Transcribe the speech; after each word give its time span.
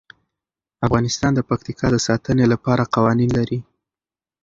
افغانستان 0.85 1.31
د 1.35 1.39
پکتیکا 1.49 1.87
د 1.91 1.97
ساتنې 2.07 2.45
لپاره 2.53 2.89
قوانین 2.95 3.29
لري. 3.37 3.59